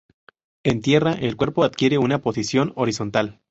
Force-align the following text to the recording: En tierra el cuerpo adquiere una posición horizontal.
En 0.63 0.81
tierra 0.81 1.13
el 1.13 1.35
cuerpo 1.37 1.63
adquiere 1.63 1.99
una 1.99 2.23
posición 2.23 2.73
horizontal. 2.75 3.39